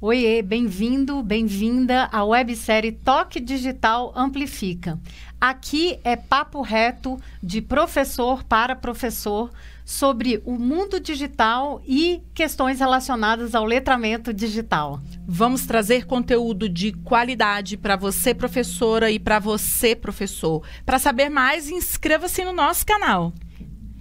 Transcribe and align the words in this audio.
Oiê, 0.00 0.42
bem-vindo, 0.42 1.20
bem-vinda 1.24 2.08
à 2.12 2.24
websérie 2.24 2.92
Toque 2.92 3.40
Digital 3.40 4.12
Amplifica. 4.14 4.96
Aqui 5.40 5.98
é 6.04 6.14
papo 6.14 6.62
reto 6.62 7.18
de 7.42 7.60
professor 7.60 8.44
para 8.44 8.76
professor 8.76 9.50
sobre 9.84 10.40
o 10.44 10.56
mundo 10.56 11.00
digital 11.00 11.82
e 11.84 12.22
questões 12.32 12.78
relacionadas 12.78 13.56
ao 13.56 13.64
letramento 13.64 14.32
digital. 14.32 15.00
Vamos 15.26 15.66
trazer 15.66 16.06
conteúdo 16.06 16.68
de 16.68 16.92
qualidade 16.92 17.76
para 17.76 17.96
você, 17.96 18.32
professora, 18.32 19.10
e 19.10 19.18
para 19.18 19.40
você, 19.40 19.96
professor. 19.96 20.62
Para 20.86 21.00
saber 21.00 21.28
mais, 21.28 21.68
inscreva-se 21.68 22.44
no 22.44 22.52
nosso 22.52 22.86
canal. 22.86 23.32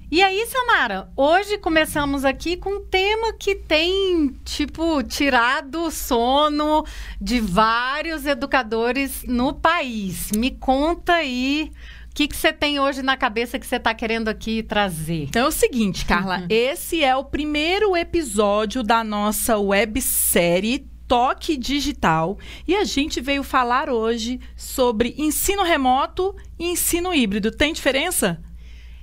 E 0.10 0.24
aí, 0.24 0.48
Samara, 0.48 1.10
hoje 1.18 1.58
começamos 1.58 2.24
aqui 2.24 2.56
com 2.56 2.78
um 2.78 2.86
tema 2.86 3.34
que 3.34 3.54
tem, 3.54 4.30
tipo, 4.46 5.04
tirado 5.04 5.84
o 5.84 5.92
sono 5.92 6.86
de 7.20 7.42
vários 7.42 8.26
educadores 8.26 9.26
no 9.28 9.54
país. 9.54 10.32
Me 10.32 10.52
conta 10.52 11.16
aí 11.16 11.74
o 12.10 12.16
que, 12.16 12.26
que 12.30 12.38
você 12.38 12.54
tem 12.54 12.80
hoje 12.80 13.02
na 13.02 13.18
cabeça 13.18 13.60
que 13.60 13.68
você 13.68 13.76
está 13.76 13.94
querendo 13.94 14.30
aqui 14.30 14.64
trazer? 14.64 15.24
Então 15.24 15.44
é 15.44 15.50
o 15.50 15.52
seguinte, 15.52 16.06
Carla. 16.06 16.38
Uhum. 16.38 16.48
esse 16.50 17.04
é 17.04 17.14
o 17.14 17.26
primeiro 17.26 17.94
episódio 17.94 18.84
da 18.84 19.04
nossa 19.04 19.58
websérie 19.58 20.88
Toque 21.06 21.58
Digital 21.58 22.38
e 22.66 22.76
a 22.76 22.86
gente 22.86 23.20
veio 23.20 23.44
falar 23.44 23.90
hoje 23.90 24.40
sobre 24.56 25.16
ensino 25.18 25.64
remoto 25.64 26.34
e 26.58 26.66
ensino 26.66 27.14
híbrido. 27.14 27.52
Tem 27.52 27.74
diferença? 27.74 28.42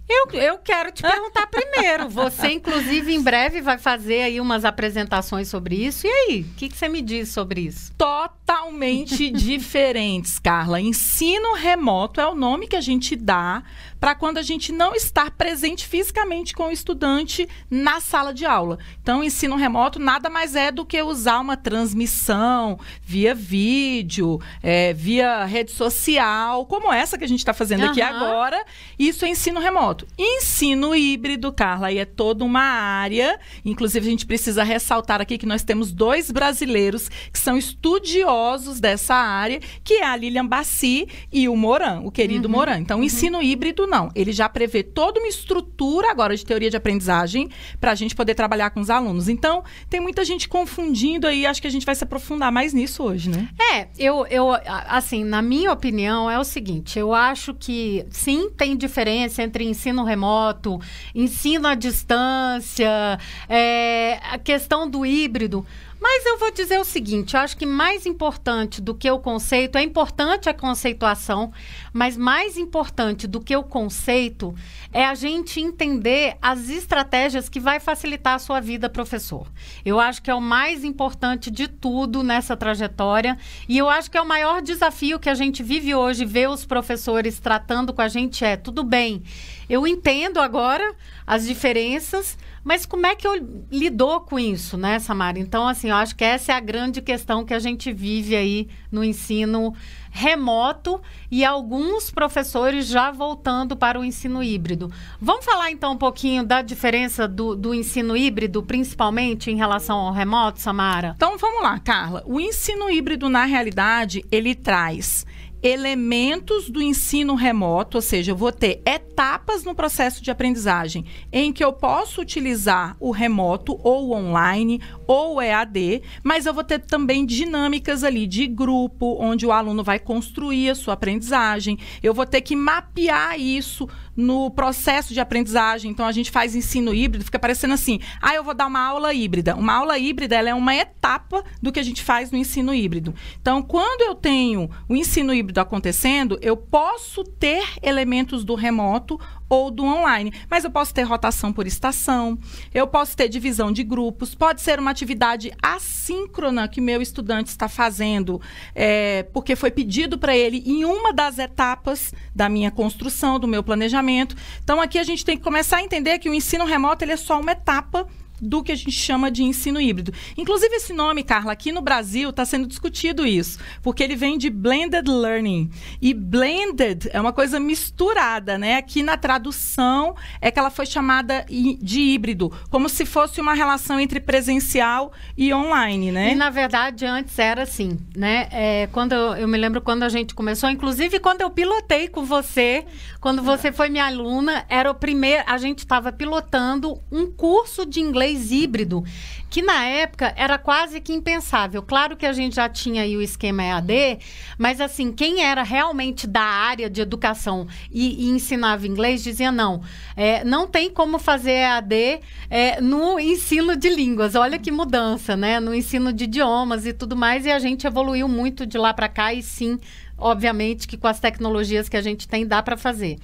Eu, 0.09 0.39
eu 0.39 0.59
quero 0.59 0.93
te 0.93 1.03
perguntar 1.03 1.47
primeiro. 1.47 2.09
Você, 2.11 2.53
inclusive, 2.53 3.15
em 3.15 3.23
breve 3.23 3.63
vai 3.63 3.79
fazer 3.79 4.23
aí 4.23 4.41
umas 4.41 4.65
apresentações 4.65 5.49
sobre 5.49 5.77
isso. 5.77 6.07
E 6.07 6.11
aí, 6.11 6.41
o 6.43 6.55
que, 6.55 6.69
que 6.69 6.77
você 6.77 6.89
me 6.89 7.01
diz 7.01 7.31
sobre 7.31 7.63
isso? 7.63 7.93
Totalmente 7.97 9.31
diferentes, 9.33 10.39
Carla. 10.39 10.81
Ensino 10.81 11.55
remoto 11.55 12.21
é 12.21 12.27
o 12.27 12.35
nome 12.35 12.69
que 12.69 12.77
a 12.77 12.81
gente 12.83 13.17
dá 13.17 13.63
para 13.99 14.15
quando 14.15 14.37
a 14.37 14.43
gente 14.43 14.71
não 14.71 14.95
está 14.95 15.31
presente 15.31 15.87
fisicamente 15.87 16.53
com 16.53 16.65
o 16.65 16.71
estudante 16.71 17.49
na 17.71 18.01
sala 18.01 18.35
de 18.35 18.45
aula. 18.45 18.79
Então, 19.03 19.25
ensino 19.25 19.57
remoto 19.57 19.99
nada 19.99 20.29
mais 20.29 20.55
é 20.55 20.71
do 20.71 20.85
que 20.85 21.01
usar 21.03 21.41
uma 21.41 21.57
transmissão 21.57 22.79
via 23.01 23.35
vídeo, 23.35 24.39
é, 24.63 24.93
via 24.93 25.47
rede 25.47 25.71
social, 25.73 26.67
como 26.67 26.93
essa 26.93 27.17
que 27.17 27.25
a 27.25 27.29
gente 27.29 27.39
está 27.39 27.55
fazendo 27.55 27.85
uhum. 27.85 27.91
aqui 27.91 28.03
agora. 28.03 28.63
Isso 28.99 29.25
é 29.25 29.29
ensino 29.29 29.59
remoto. 29.59 29.94
Ensino 30.19 30.95
híbrido, 30.95 31.53
Carla, 31.53 31.89
aí 31.89 31.99
é 31.99 32.05
toda 32.05 32.45
uma 32.45 32.63
área. 32.63 33.39
Inclusive, 33.65 34.07
a 34.07 34.11
gente 34.11 34.27
precisa 34.27 34.65
ressaltar 34.65 35.21
aqui 35.21 35.39
que 35.39 35.47
nós 35.47 35.63
temos 35.63 35.93
dois 35.93 36.31
brasileiros 36.31 37.09
que 37.33 37.39
são 37.39 37.57
estudiosos 37.57 38.81
dessa 38.81 39.15
área, 39.15 39.61
que 39.83 39.95
é 39.95 40.05
a 40.05 40.17
Lilian 40.17 40.47
Bassi 40.47 41.07
e 41.33 41.49
o 41.49 41.57
Moran, 41.57 42.01
o 42.01 42.11
querido 42.11 42.49
uhum. 42.49 42.55
Moran. 42.55 42.79
Então, 42.79 42.99
uhum. 42.99 43.05
ensino 43.05 43.43
híbrido 43.43 43.87
não. 43.87 44.11
Ele 44.15 44.33
já 44.33 44.49
prevê 44.49 44.83
toda 44.83 45.21
uma 45.21 45.29
estrutura 45.29 46.11
agora 46.11 46.37
de 46.37 46.45
teoria 46.45 46.71
de 46.71 46.77
aprendizagem 46.77 47.49
para 47.81 47.93
a 47.93 47.95
gente 47.95 48.15
poder 48.15 48.35
trabalhar 48.35 48.71
com 48.71 48.81
os 48.81 48.91
alunos. 48.91 49.29
Então, 49.29 49.63
tem 49.89 50.01
muita 50.01 50.25
gente 50.25 50.49
confundindo 50.49 51.27
aí. 51.27 51.47
Acho 51.47 51.61
que 51.61 51.69
a 51.69 51.71
gente 51.71 51.87
vai 51.87 51.95
se 51.95 52.05
aprofundar 52.05 52.51
mais 52.51 52.73
nisso 52.73 53.03
hoje, 53.03 53.31
né? 53.31 53.49
É, 53.73 53.89
eu, 53.99 54.27
eu 54.27 54.49
assim, 54.67 55.25
na 55.25 55.43
minha 55.43 55.73
opinião, 55.73 56.31
é 56.31 56.39
o 56.39 56.45
seguinte: 56.45 56.99
eu 56.99 57.13
acho 57.13 57.55
que 57.55 58.05
sim, 58.11 58.51
tem 58.51 58.77
diferença 58.77 59.43
entre 59.43 59.65
ensino 59.65 59.84
remoto, 60.05 60.81
ensino 61.15 61.69
à 61.69 61.75
distância, 61.75 63.19
é, 63.49 64.19
a 64.31 64.39
questão 64.39 64.89
do 64.89 65.05
híbrido. 65.05 65.67
Mas 66.07 66.27
eu 66.27 66.37
vou 66.37 66.51
dizer 66.51 66.79
o 66.79 66.85
seguinte: 66.85 67.33
eu 67.33 67.41
acho 67.41 67.57
que 67.57 67.65
mais 67.65 68.05
importante 68.05 68.79
do 68.83 68.95
que 68.95 69.11
o 69.11 69.19
conceito, 69.19 69.79
é 69.79 69.83
importante 69.83 70.51
a 70.51 70.53
conceituação, 70.53 71.51
mas 71.95 72.15
mais 72.15 72.59
importante 72.59 73.27
do 73.27 73.41
que 73.41 73.57
o 73.57 73.63
conceito 73.63 74.55
é 74.93 75.07
a 75.07 75.15
gente 75.15 75.61
entender 75.61 76.37
as 76.43 76.69
estratégias 76.69 77.49
que 77.49 77.59
vai 77.59 77.81
facilitar 77.81 78.35
a 78.35 78.39
sua 78.39 78.61
vida, 78.61 78.91
professor. 78.91 79.51
Eu 79.83 79.99
acho 79.99 80.21
que 80.21 80.31
é 80.31 80.35
o 80.35 80.43
mais 80.43 80.85
importante 80.85 81.51
de 81.51 81.69
tudo 81.69 82.23
nessa 82.23 82.55
trajetória 82.55 83.39
e 83.67 83.79
eu 83.79 83.89
acho 83.89 84.11
que 84.11 84.19
é 84.19 84.21
o 84.21 84.29
maior 84.29 84.61
desafio 84.61 85.19
que 85.19 85.31
a 85.31 85.35
gente 85.35 85.63
vive 85.63 85.95
hoje, 85.95 86.27
ver 86.27 86.51
os 86.51 86.67
professores 86.67 87.41
tratando 87.41 87.95
com 87.95 88.03
a 88.03 88.09
gente 88.09 88.45
é, 88.45 88.59
tudo 88.59 88.85
bem, 88.85 89.23
eu 89.71 89.87
entendo 89.87 90.39
agora 90.39 90.95
as 91.27 91.47
diferenças, 91.47 92.37
mas 92.65 92.87
como 92.87 93.07
é 93.07 93.15
que 93.15 93.29
eu 93.29 93.35
lidou 93.71 94.23
com 94.23 94.39
isso, 94.39 94.79
né, 94.79 94.99
Samara? 94.99 95.39
Então, 95.39 95.69
assim, 95.69 95.91
eu 95.91 95.97
acho 95.97 96.17
que 96.17 96.25
essa 96.25 96.53
é 96.53 96.55
a 96.55 96.61
grande 96.61 97.03
questão 97.03 97.45
que 97.45 97.53
a 97.53 97.59
gente 97.59 97.93
vive 97.93 98.35
aí 98.35 98.69
no 98.91 99.05
ensino 99.05 99.75
remoto 100.11 101.01
e 101.31 101.45
alguns 101.45 102.11
professores 102.11 102.87
já 102.87 103.11
voltando 103.11 103.77
para 103.77 104.01
o 104.01 104.05
ensino 104.05 104.43
híbrido. 104.43 104.91
Vamos 105.21 105.45
falar 105.45 105.73
então 105.73 105.93
um 105.93 105.99
pouquinho 105.99 106.45
da 106.45 106.63
diferença 106.63 107.29
do, 107.29 107.55
do 107.55 107.75
ensino 107.75 108.17
híbrido, 108.17 108.63
principalmente 108.63 109.51
em 109.51 109.57
relação 109.57 109.99
ao 109.99 110.13
remoto, 110.13 110.61
Samara? 110.61 111.15
Então 111.17 111.37
vamos 111.37 111.63
lá, 111.63 111.79
Carla. 111.81 112.23
O 112.25 112.41
ensino 112.41 112.89
híbrido, 112.89 113.29
na 113.29 113.45
realidade, 113.45 114.25
ele 114.31 114.55
traz 114.55 115.27
elementos 115.65 116.69
do 116.69 116.83
ensino 116.83 117.35
remoto, 117.35 117.97
ou 117.97 118.03
seja, 118.03 118.33
eu 118.33 118.37
vou 118.37 118.53
ter 118.53 118.83
etapas 118.85 119.65
no 119.65 119.75
processo 119.75 120.23
de 120.23 120.31
aprendizagem 120.31 121.07
em 121.33 121.51
que 121.55 121.65
eu 121.65 121.73
posso 121.73 122.21
utilizar 122.21 122.95
o 123.01 123.11
remoto 123.11 123.81
ou 123.83 124.13
online 124.13 124.79
ou 125.07 125.41
EAD, 125.41 126.03
mas 126.23 126.45
eu 126.45 126.53
vou 126.53 126.63
ter 126.63 126.81
também 126.81 127.25
dinâmicas 127.25 128.05
ali 128.05 128.27
de 128.27 128.47
grupo, 128.47 129.17
onde 129.19 129.47
o 129.47 129.53
aluno 129.53 129.83
vai 129.83 129.99
construir 129.99 130.69
a 130.69 130.75
sua 130.75 130.93
aprendizagem. 130.93 131.79
Eu 132.03 132.13
vou 132.13 132.27
ter 132.27 132.43
que 132.43 132.55
mapear 132.55 133.41
isso 133.41 133.89
no 134.15 134.51
processo 134.51 135.15
de 135.15 135.21
aprendizagem. 135.21 135.91
Então 135.91 136.07
a 136.07 136.13
gente 136.13 136.31
faz 136.31 136.55
ensino 136.55 136.95
híbrido, 136.95 137.25
fica 137.25 137.39
parecendo 137.39 137.75
assim: 137.75 138.01
"Ah, 138.21 138.35
eu 138.35 138.45
vou 138.45 138.55
dar 138.55 138.67
uma 138.67 138.81
aula 138.81 139.15
híbrida". 139.15 139.57
Uma 139.57 139.75
aula 139.75 139.99
híbrida, 139.99 140.37
ela 140.37 140.51
é 140.51 140.55
uma 140.55 140.75
etapa 140.75 141.43
do 141.63 141.73
que 141.73 141.81
a 141.81 141.83
gente 141.83 142.03
faz 142.03 142.31
no 142.31 142.39
ensino 142.39 142.75
híbrido. 142.75 143.15
Então, 143.41 143.63
quando 143.63 144.03
eu 144.03 144.15
tenho 144.15 144.71
o 144.89 144.95
ensino 144.95 145.33
híbrido 145.33 145.54
acontecendo, 145.63 146.39
eu 146.41 146.57
posso 146.57 147.25
ter 147.25 147.65
elementos 147.83 148.45
do 148.45 148.55
remoto 148.55 149.19
ou 149.49 149.71
do 149.71 149.85
online. 149.85 150.33
Mas 150.51 150.65
eu 150.65 150.71
posso 150.71 150.93
ter 150.93 151.03
rotação 151.03 151.53
por 151.53 151.67
estação, 151.67 152.39
eu 152.73 152.87
posso 152.87 153.17
ter 153.17 153.29
divisão 153.29 153.73
de 153.73 153.83
grupos, 153.83 154.35
pode 154.35 154.61
ser 154.61 154.79
uma 154.79 154.91
atividade 154.91 155.53
assíncrona 155.63 156.69
que 156.69 156.81
meu 156.81 157.01
estudante 157.01 157.49
está 157.49 157.69
fazendo, 157.69 158.41
é, 158.75 159.25
porque 159.33 159.55
foi 159.57 159.71
pedido 159.71 160.19
para 160.19 160.37
ele 160.37 160.63
em 160.67 160.85
uma 160.85 161.13
das 161.13 161.39
etapas 161.39 162.13
da 162.35 162.49
minha 162.49 162.71
construção, 162.71 163.39
do 163.39 163.47
meu 163.47 163.63
planejamento. 163.63 164.37
Então 164.63 164.81
aqui 164.81 164.99
a 164.99 165.05
gente 165.05 165.25
tem 165.25 165.37
que 165.37 165.45
começar 165.45 165.79
a 165.79 165.83
entender 165.83 166.19
que 166.19 166.29
o 166.29 166.35
ensino 166.35 166.65
remoto 166.65 167.05
ele 167.05 167.13
é 167.13 167.17
só 167.17 167.41
uma 167.41 167.53
etapa 167.53 168.07
do 168.45 168.63
que 168.63 168.73
a 168.73 168.77
gente 168.77 168.93
chama 168.93 169.31
de 169.31 169.43
ensino 169.43 169.81
híbrido. 169.81 170.13
Inclusive, 170.37 170.75
esse 170.77 170.93
nome, 170.93 171.23
Carla, 171.23 171.53
aqui 171.53 171.73
no 171.73 171.81
Brasil 171.81 172.31
está 172.31 172.45
sendo 172.45 172.67
discutido 172.67 173.27
isso, 173.27 173.59
porque 173.83 174.03
ele 174.03 174.17
vem 174.17 174.37
de 174.37 174.51
blended 174.51 175.09
learning. 175.09 175.71
E 176.01 176.13
blended 176.13 177.09
é 177.13 177.21
uma 177.21 177.33
coisa 177.33 177.59
misturada, 177.59 178.59
né? 178.59 178.77
Aqui 178.77 179.03
na 179.03 179.17
tradução 179.17 180.15
é 180.41 180.51
que 180.51 180.59
ela 180.59 180.71
foi 180.71 180.87
chamada 180.87 181.47
de 181.49 182.01
híbrido, 182.01 182.53
como 182.71 182.89
se 182.89 183.07
fosse 183.07 183.41
uma 183.41 183.55
relação 183.55 183.99
entre 183.99 184.21
presencial 184.21 185.13
e 185.37 185.53
online, 185.53 186.13
né? 186.13 186.33
E 186.33 186.35
na 186.35 186.51
verdade, 186.51 187.07
antes 187.07 187.39
era 187.39 187.63
assim, 187.63 187.99
né? 188.15 188.49
É, 188.51 188.89
quando 188.93 189.13
eu, 189.13 189.35
eu 189.35 189.49
me 189.49 189.57
lembro 189.57 189.81
quando 189.81 190.03
a 190.03 190.09
gente 190.09 190.35
começou, 190.35 190.69
inclusive 190.69 191.19
quando 191.21 191.41
eu 191.41 191.51
pilotei 191.51 192.09
com 192.09 192.25
você, 192.25 192.85
quando 193.21 193.43
você 193.43 193.73
foi 193.73 193.89
minha 193.89 194.07
aluna, 194.07 194.65
era 194.69 194.91
o 194.91 194.95
primeiro, 194.95 195.45
a 195.47 195.57
gente 195.57 195.79
estava 195.79 196.13
pilotando 196.13 197.01
um 197.11 197.31
curso 197.31 197.87
de 197.87 198.01
inglês 198.01 198.34
híbrido, 198.35 199.05
que 199.49 199.63
na 199.63 199.85
época 199.85 200.33
era 200.37 200.59
quase 200.59 201.01
que 201.01 201.13
impensável. 201.13 201.83
Claro 201.83 202.17
que 202.17 202.27
a 202.27 202.33
gente 202.33 202.57
já 202.57 202.69
tinha 202.69 203.03
aí 203.03 203.17
o 203.17 203.23
esquema 203.23 203.63
EAD, 203.63 204.19
mas 204.59 204.81
assim, 204.81 205.13
quem 205.13 205.43
era 205.43 205.63
realmente 205.63 206.27
da 206.27 206.43
área 206.43 206.91
de 206.91 207.01
educação 207.01 207.67
e, 207.91 208.25
e 208.25 208.31
ensinava 208.31 208.87
inglês 208.87 209.23
dizia 209.23 209.53
não, 209.53 209.81
é, 210.17 210.43
não 210.45 210.67
tem 210.67 210.91
como 210.91 211.19
fazer 211.19 211.53
EAD 211.53 212.21
é, 212.51 212.81
no 212.81 213.19
ensino 213.21 213.77
de 213.77 213.89
línguas. 213.89 214.35
Olha 214.35 214.59
que 214.59 214.73
mudança, 214.73 215.37
né? 215.37 215.61
No 215.61 215.75
ensino 215.75 216.13
de 216.13 216.25
idiomas 216.25 216.87
e 216.87 216.93
tudo 216.93 217.15
mais, 217.15 217.47
e 217.47 217.51
a 217.51 217.59
gente 217.59 217.87
evoluiu 217.87 218.27
muito 218.27 218.67
de 218.67 218.77
lá 218.77 218.93
para 218.93 219.09
cá 219.09 219.33
e 219.33 219.43
sim, 219.43 219.79
obviamente 220.19 220.89
que 220.89 220.97
com 220.97 221.07
as 221.07 221.21
tecnologias 221.21 221.89
que 221.89 221.97
a 221.97 222.03
gente 222.03 222.27
tem 222.27 222.47
dá 222.47 222.63
para 222.63 222.77
fazer. 222.77 223.19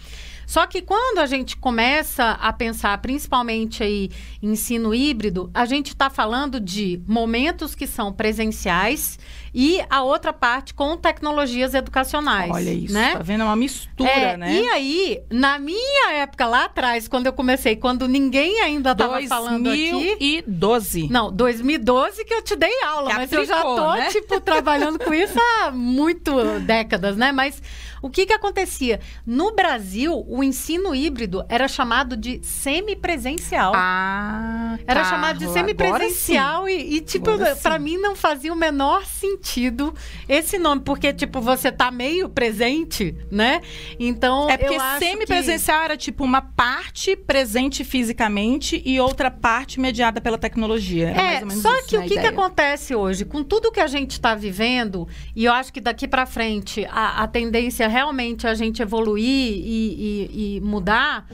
Só 0.50 0.66
que 0.66 0.82
quando 0.82 1.18
a 1.18 1.26
gente 1.26 1.56
começa 1.56 2.32
a 2.32 2.52
pensar, 2.52 2.98
principalmente 2.98 3.84
aí 3.84 4.10
em 4.42 4.50
ensino 4.50 4.92
híbrido, 4.92 5.48
a 5.54 5.64
gente 5.64 5.90
está 5.90 6.10
falando 6.10 6.58
de 6.58 7.00
momentos 7.06 7.76
que 7.76 7.86
são 7.86 8.12
presenciais 8.12 9.16
e 9.54 9.80
a 9.88 10.02
outra 10.02 10.32
parte 10.32 10.74
com 10.74 10.96
tecnologias 10.96 11.72
educacionais. 11.72 12.50
Olha 12.50 12.72
isso, 12.72 12.92
né? 12.92 13.12
tá 13.12 13.22
vendo? 13.22 13.42
É 13.42 13.44
uma 13.44 13.54
mistura, 13.54 14.10
É, 14.10 14.36
né? 14.36 14.52
E 14.52 14.68
aí, 14.70 15.22
na 15.30 15.56
minha 15.56 16.14
época 16.14 16.44
lá 16.46 16.64
atrás, 16.64 17.06
quando 17.06 17.26
eu 17.26 17.32
comecei, 17.32 17.76
quando 17.76 18.08
ninguém 18.08 18.60
ainda 18.60 18.90
estava 18.90 19.22
falando 19.28 19.70
aqui. 19.70 19.92
2012. 19.92 21.08
Não, 21.10 21.30
2012 21.30 22.24
que 22.24 22.34
eu 22.34 22.42
te 22.42 22.56
dei 22.56 22.82
aula, 22.82 23.14
mas 23.14 23.30
eu 23.30 23.44
já 23.44 23.62
tô, 23.62 23.92
né? 23.92 24.08
tipo, 24.08 24.38
trabalhando 24.42 24.98
com 24.98 25.14
isso 25.14 25.38
há 25.38 25.70
muito 25.70 26.32
décadas, 26.66 27.16
né? 27.16 27.30
Mas 27.30 27.62
o 28.02 28.08
que 28.08 28.26
que 28.26 28.32
acontecia? 28.32 29.00
No 29.26 29.52
Brasil, 29.52 30.24
o 30.26 30.39
ensino 30.42 30.94
híbrido 30.94 31.44
era 31.48 31.68
chamado 31.68 32.16
de 32.16 32.40
semipresencial. 32.42 33.72
Ah, 33.74 34.78
Era 34.86 35.02
Carla, 35.02 35.16
chamado 35.16 35.38
de 35.38 35.48
semipresencial 35.52 36.68
e, 36.68 36.96
e, 36.96 37.00
tipo, 37.00 37.30
pra 37.62 37.78
mim 37.78 37.96
não 37.96 38.14
fazia 38.14 38.52
o 38.52 38.56
menor 38.56 39.04
sentido 39.04 39.94
esse 40.28 40.58
nome, 40.58 40.82
porque, 40.82 41.12
tipo, 41.12 41.40
você 41.40 41.70
tá 41.72 41.90
meio 41.90 42.28
presente, 42.28 43.14
né? 43.30 43.60
Então, 43.98 44.48
É 44.48 44.56
porque 44.56 44.78
semipresencial 44.98 45.82
era 45.82 45.96
tipo 45.96 46.24
uma 46.24 46.40
parte 46.40 47.16
presente 47.16 47.84
fisicamente 47.84 48.82
e 48.84 49.00
outra 49.00 49.30
parte 49.30 49.80
mediada 49.80 50.20
pela 50.20 50.38
tecnologia. 50.38 51.10
Era 51.10 51.46
É, 51.46 51.50
só 51.50 51.82
que 51.82 51.96
o 51.96 52.02
que, 52.02 52.18
que 52.20 52.26
acontece 52.26 52.94
hoje? 52.94 53.24
Com 53.24 53.42
tudo 53.42 53.72
que 53.72 53.80
a 53.80 53.86
gente 53.86 54.12
está 54.12 54.34
vivendo, 54.34 55.06
e 55.34 55.44
eu 55.44 55.52
acho 55.52 55.72
que 55.72 55.80
daqui 55.80 56.06
para 56.06 56.26
frente 56.26 56.86
a, 56.90 57.22
a 57.22 57.28
tendência 57.28 57.84
é 57.84 57.88
realmente 57.88 58.46
a 58.46 58.54
gente 58.54 58.82
evoluir 58.82 59.20
e, 59.22 60.29
e- 60.32 60.60
mudar, 60.60 61.26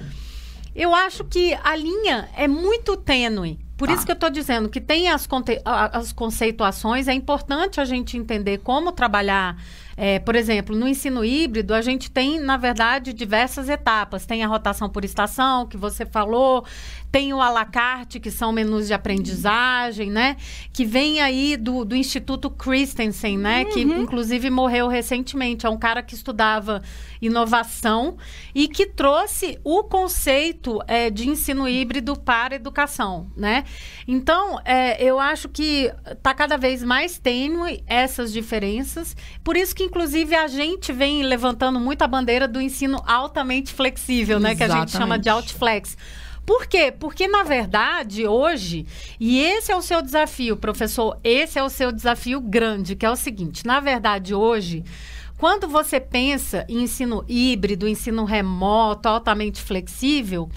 eu 0.75 0.95
acho 0.95 1.25
que 1.25 1.55
a 1.63 1.75
linha 1.77 2.29
é 2.37 2.47
muito 2.49 2.97
tênue. 2.97 3.59
Por 3.77 3.89
Tá. 3.89 3.95
isso 3.95 4.07
que 4.07 4.11
eu 4.13 4.15
estou 4.15 4.31
dizendo 4.31 4.69
que 4.71 4.81
tem 4.81 5.09
as, 5.09 5.29
as 5.93 6.13
conceituações, 6.13 7.09
é 7.09 7.13
importante 7.13 7.81
a 7.81 7.85
gente 7.85 8.17
entender 8.17 8.59
como 8.59 8.91
trabalhar. 8.93 9.57
É, 9.97 10.19
por 10.19 10.35
exemplo, 10.35 10.77
no 10.77 10.87
ensino 10.87 11.25
híbrido, 11.25 11.73
a 11.73 11.81
gente 11.81 12.11
tem, 12.11 12.39
na 12.39 12.57
verdade, 12.57 13.13
diversas 13.13 13.69
etapas. 13.69 14.27
Tem 14.27 14.45
a 14.45 14.47
rotação 14.47 14.91
por 14.91 15.05
estação, 15.05 15.67
que 15.67 15.77
você 15.77 16.05
falou, 16.05 16.65
tem 17.11 17.33
o 17.33 17.41
à 17.41 17.49
la 17.49 17.65
carte, 17.65 18.21
que 18.21 18.31
são 18.31 18.53
menus 18.53 18.87
de 18.89 18.93
aprendizagem, 18.93 20.11
né? 20.11 20.37
Que 20.71 20.85
vem 20.85 21.21
aí 21.21 21.57
do, 21.57 21.85
do 21.85 21.97
Instituto 21.97 22.51
Christensen, 22.51 23.39
né? 23.39 23.65
Que 23.65 23.81
inclusive 23.81 24.51
morreu 24.51 24.87
recentemente. 24.87 25.65
É 25.65 25.71
um 25.71 25.79
cara 25.79 26.03
que 26.03 26.15
estudava 26.15 26.83
inovação 27.21 28.19
e 28.55 28.69
que 28.69 28.87
trouxe 28.87 29.59
o 29.65 29.83
conceito 29.85 30.79
é, 30.87 31.09
de 31.09 31.29
ensino 31.29 31.67
híbrido 31.67 32.17
para 32.17 32.55
a 32.55 32.57
educação, 32.57 33.31
né? 33.37 33.65
Então, 34.07 34.61
é, 34.65 35.03
eu 35.03 35.19
acho 35.19 35.49
que 35.49 35.91
está 36.07 36.35
cada 36.35 36.57
vez 36.57 36.83
mais 36.83 37.19
tênue 37.19 37.83
essas 37.87 38.33
diferenças. 38.33 39.17
Por 39.43 39.57
isso 39.57 39.75
que, 39.75 39.86
inclusive, 39.87 40.35
a 40.35 40.47
gente 40.47 40.93
vem 40.93 41.23
levantando 41.23 41.81
muito 41.81 42.03
a 42.03 42.07
bandeira 42.07 42.47
do 42.47 42.61
ensino 42.61 43.03
altamente 43.07 43.73
flexível, 43.73 44.39
né? 44.39 44.55
Que 44.55 44.65
a 44.65 44.69
gente 44.69 44.93
chama 44.93 45.19
de. 45.19 45.29
Outflex. 45.29 45.97
Por 46.45 46.67
quê? 46.67 46.93
Porque, 46.97 47.27
na 47.27 47.43
verdade, 47.43 48.27
hoje, 48.27 48.87
e 49.19 49.41
esse 49.41 49.73
é 49.73 49.77
o 49.77 49.83
seu 49.83 50.01
desafio, 50.01 50.57
professor, 50.57 51.19
esse 51.25 51.59
é 51.59 51.63
o 51.63 51.69
seu 51.69 51.91
desafio 51.91 52.41
grande, 52.41 52.95
que 52.95 53.05
é 53.05 53.11
o 53.11 53.17
seguinte: 53.17 53.67
na 53.67 53.81
verdade, 53.81 54.35
hoje. 54.35 54.85
Quando 55.39 55.69
você 55.69 56.01
pensa 56.01 56.65
em 56.67 56.85
ensino 56.85 57.23
híbrido, 57.29 57.87
ensino 57.87 58.25
remoto, 58.25 59.07
altamente 59.07 59.61
flexível, 59.61 60.49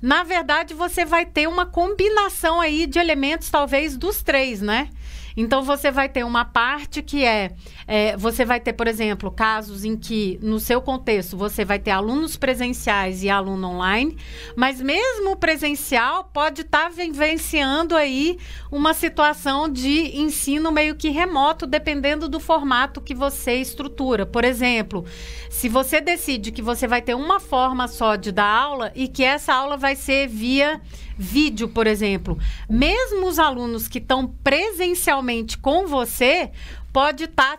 na 0.00 0.22
verdade 0.22 0.72
você 0.72 1.04
vai 1.04 1.26
ter 1.26 1.46
uma 1.46 1.66
combinação 1.66 2.58
aí 2.58 2.86
de 2.86 2.98
elementos, 2.98 3.50
talvez, 3.50 3.98
dos 3.98 4.22
três, 4.22 4.62
né? 4.62 4.88
Então 5.36 5.62
você 5.62 5.90
vai 5.90 6.08
ter 6.08 6.24
uma 6.24 6.44
parte 6.44 7.02
que 7.02 7.24
é, 7.24 7.52
é, 7.86 8.16
você 8.16 8.44
vai 8.44 8.60
ter, 8.60 8.72
por 8.72 8.86
exemplo, 8.86 9.30
casos 9.30 9.84
em 9.84 9.96
que, 9.96 10.38
no 10.42 10.60
seu 10.60 10.80
contexto, 10.80 11.36
você 11.36 11.64
vai 11.64 11.78
ter 11.78 11.90
alunos 11.90 12.36
presenciais 12.36 13.22
e 13.22 13.28
aluno 13.28 13.68
online, 13.68 14.16
mas 14.54 14.80
mesmo 14.80 15.32
o 15.32 15.36
presencial 15.36 16.24
pode 16.24 16.62
estar 16.62 16.90
vivenciando 16.90 17.96
aí 17.96 18.38
uma 18.70 18.94
situação 18.94 19.68
de 19.68 20.16
ensino 20.16 20.70
meio 20.70 20.94
que 20.94 21.08
remoto, 21.08 21.66
dependendo 21.66 22.28
do 22.28 22.38
formato 22.38 23.00
que 23.00 23.14
você 23.14 23.54
estrutura. 23.54 24.24
Por 24.24 24.44
exemplo, 24.44 25.04
se 25.50 25.68
você 25.68 26.00
decide 26.00 26.52
que 26.52 26.62
você 26.62 26.86
vai 26.86 27.02
ter 27.02 27.14
uma 27.14 27.40
forma 27.40 27.88
só 27.88 28.16
de 28.16 28.30
dar 28.30 28.48
aula 28.48 28.92
e 28.94 29.08
que 29.08 29.24
essa 29.24 29.52
aula 29.52 29.76
vai 29.76 29.96
ser 29.96 30.28
via 30.28 30.80
vídeo, 31.16 31.68
por 31.68 31.86
exemplo, 31.86 32.38
mesmo 32.68 33.26
os 33.26 33.38
alunos 33.38 33.88
que 33.88 33.98
estão 33.98 34.26
presencialmente 34.42 35.56
com 35.58 35.86
você, 35.86 36.50
pode 36.92 37.24
estar 37.24 37.58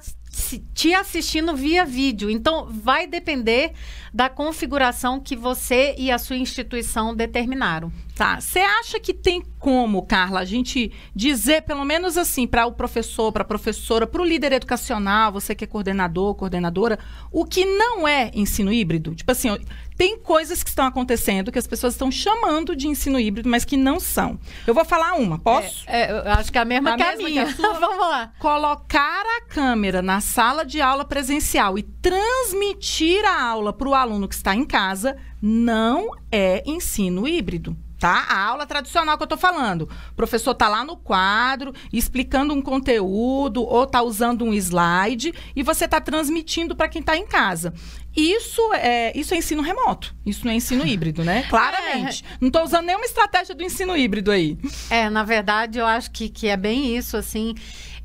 te 0.73 0.93
assistindo 0.93 1.55
via 1.55 1.85
vídeo. 1.85 2.29
Então, 2.29 2.67
vai 2.69 3.07
depender 3.07 3.73
da 4.13 4.29
configuração 4.29 5.19
que 5.19 5.35
você 5.35 5.93
e 5.97 6.09
a 6.09 6.17
sua 6.17 6.37
instituição 6.37 7.13
determinaram. 7.13 7.91
Tá. 8.15 8.39
Você 8.39 8.59
acha 8.59 8.97
que 8.97 9.13
tem 9.13 9.43
como, 9.59 10.01
Carla, 10.03 10.39
a 10.39 10.45
gente 10.45 10.89
dizer, 11.13 11.63
pelo 11.63 11.83
menos 11.83 12.17
assim, 12.17 12.47
para 12.47 12.65
o 12.65 12.71
professor, 12.71 13.31
para 13.33 13.41
a 13.41 13.45
professora, 13.45 14.07
para 14.07 14.21
o 14.21 14.25
líder 14.25 14.53
educacional, 14.53 15.33
você 15.33 15.53
que 15.53 15.65
é 15.65 15.67
coordenador, 15.67 16.33
coordenadora, 16.33 16.97
o 17.29 17.43
que 17.43 17.65
não 17.65 18.07
é 18.07 18.31
ensino 18.33 18.71
híbrido? 18.71 19.13
Tipo 19.13 19.33
assim, 19.33 19.49
tem 19.97 20.17
coisas 20.17 20.63
que 20.63 20.69
estão 20.69 20.85
acontecendo 20.85 21.51
que 21.51 21.59
as 21.59 21.67
pessoas 21.67 21.93
estão 21.93 22.09
chamando 22.09 22.75
de 22.75 22.87
ensino 22.87 23.19
híbrido, 23.19 23.49
mas 23.49 23.65
que 23.65 23.75
não 23.75 23.99
são. 23.99 24.39
Eu 24.65 24.73
vou 24.73 24.85
falar 24.85 25.15
uma, 25.15 25.37
posso? 25.37 25.83
É, 25.87 26.11
eu 26.11 26.31
acho 26.31 26.51
que 26.51 26.57
é 26.57 26.61
a 26.61 26.65
mesma 26.65 26.93
A 26.93 26.97
que 26.97 27.03
a 27.03 27.17
mesma 27.17 27.25
que 27.25 27.31
minha. 27.31 27.43
a? 27.43 27.73
Vamos 27.79 28.07
lá. 28.07 28.31
Colocar 28.39 29.23
a 29.37 29.41
câmera 29.41 30.01
na 30.01 30.21
sala 30.35 30.65
de 30.65 30.81
aula 30.81 31.05
presencial 31.05 31.77
e 31.77 31.83
transmitir 31.83 33.23
a 33.23 33.41
aula 33.41 33.71
para 33.71 33.87
o 33.87 33.95
aluno 33.95 34.27
que 34.27 34.35
está 34.35 34.53
em 34.53 34.65
casa 34.65 35.15
não 35.41 36.09
é 36.29 36.61
ensino 36.65 37.25
híbrido. 37.25 37.73
Tá? 37.97 38.25
A 38.27 38.43
aula 38.43 38.65
tradicional 38.65 39.17
que 39.17 39.23
eu 39.23 39.27
tô 39.27 39.37
falando. 39.37 39.83
O 40.11 40.15
professor 40.15 40.53
tá 40.53 40.67
lá 40.67 40.83
no 40.83 40.97
quadro, 40.97 41.73
explicando 41.93 42.53
um 42.53 42.61
conteúdo, 42.61 43.63
ou 43.63 43.87
tá 43.87 44.01
usando 44.01 44.43
um 44.43 44.53
slide, 44.53 45.33
e 45.55 45.63
você 45.63 45.87
tá 45.87 46.01
transmitindo 46.01 46.75
para 46.75 46.89
quem 46.89 47.01
tá 47.01 47.15
em 47.15 47.25
casa. 47.25 47.73
Isso 48.13 48.61
é, 48.73 49.17
isso 49.17 49.33
é 49.33 49.37
ensino 49.37 49.61
remoto. 49.61 50.13
Isso 50.25 50.43
não 50.43 50.51
é 50.51 50.55
ensino 50.55 50.83
híbrido, 50.85 51.23
né? 51.23 51.43
Claramente. 51.43 52.25
Não 52.41 52.51
tô 52.51 52.61
usando 52.61 52.85
nenhuma 52.85 53.05
estratégia 53.05 53.55
do 53.55 53.63
ensino 53.63 53.95
híbrido 53.95 54.31
aí. 54.31 54.57
É, 54.89 55.09
na 55.09 55.23
verdade, 55.23 55.79
eu 55.79 55.85
acho 55.85 56.11
que, 56.11 56.27
que 56.27 56.49
é 56.49 56.57
bem 56.57 56.97
isso, 56.97 57.15
assim. 57.15 57.55